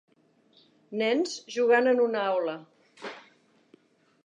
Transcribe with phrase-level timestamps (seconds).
[1.01, 2.57] Nens jugant en una aula.